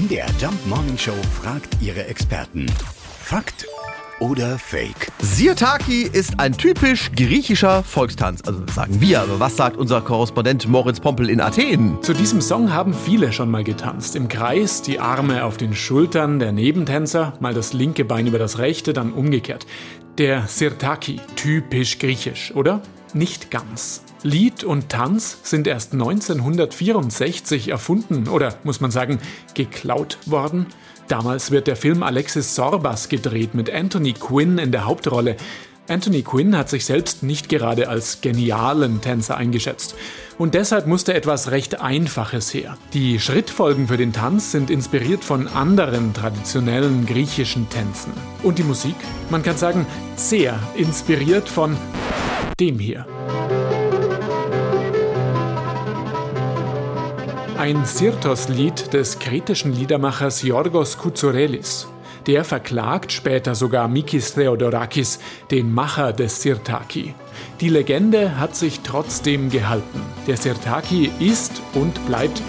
[0.00, 1.12] MDR Jump Morning Show
[1.42, 2.64] fragt ihre Experten.
[3.22, 3.66] Fakt
[4.18, 5.12] oder Fake?
[5.20, 8.40] Sirtaki ist ein typisch griechischer Volkstanz.
[8.46, 11.98] Also das sagen wir, aber was sagt unser Korrespondent Moritz Pompel in Athen?
[12.00, 14.16] Zu diesem Song haben viele schon mal getanzt.
[14.16, 18.58] Im Kreis, die Arme auf den Schultern der Nebentänzer, mal das linke Bein über das
[18.58, 19.66] rechte, dann umgekehrt.
[20.16, 22.80] Der Sirtaki, typisch griechisch, oder?
[23.14, 24.02] Nicht ganz.
[24.22, 29.18] Lied und Tanz sind erst 1964 erfunden oder muss man sagen,
[29.54, 30.66] geklaut worden.
[31.08, 35.36] Damals wird der Film Alexis Sorbas gedreht mit Anthony Quinn in der Hauptrolle.
[35.88, 39.96] Anthony Quinn hat sich selbst nicht gerade als genialen Tänzer eingeschätzt.
[40.38, 42.78] Und deshalb musste etwas recht Einfaches her.
[42.92, 48.12] Die Schrittfolgen für den Tanz sind inspiriert von anderen traditionellen griechischen Tänzen.
[48.44, 48.94] Und die Musik?
[49.30, 49.84] Man kann sagen,
[50.14, 51.76] sehr inspiriert von
[52.60, 53.06] dem hier.
[57.58, 61.88] Ein Sirtos-Lied des kretischen Liedermachers Yorgos Koutsorelis.
[62.26, 65.18] Der verklagt später sogar Mikis Theodorakis,
[65.50, 67.14] den Macher des Sirtaki.
[67.60, 70.02] Die Legende hat sich trotzdem gehalten.
[70.26, 72.42] Der Sirtaki ist und bleibt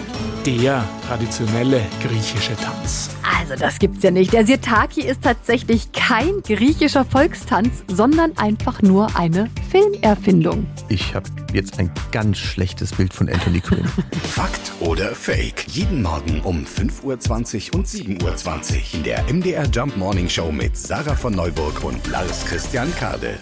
[0.46, 3.10] der traditionelle griechische Tanz.
[3.38, 4.32] Also das gibt's ja nicht.
[4.32, 10.66] Der Sirtaki ist tatsächlich kein griechischer Volkstanz, sondern einfach nur eine Filmerfindung.
[10.88, 11.14] Ich
[11.52, 13.84] habe jetzt ein ganz schlechtes Bild von Anthony Quinn.
[14.22, 15.66] Fakt oder Fake?
[15.68, 20.78] Jeden Morgen um 5.20 Uhr und 7.20 Uhr in der MDR Jump Morning Show mit
[20.78, 23.38] Sarah von Neuburg und Lars Christian Kade.